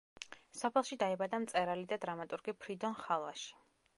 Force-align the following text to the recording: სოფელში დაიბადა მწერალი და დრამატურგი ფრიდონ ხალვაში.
სოფელში 0.59 0.97
დაიბადა 1.03 1.41
მწერალი 1.43 1.85
და 1.93 1.99
დრამატურგი 2.05 2.57
ფრიდონ 2.65 2.99
ხალვაში. 3.05 3.55